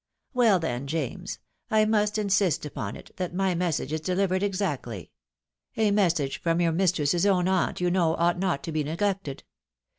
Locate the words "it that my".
2.95-3.53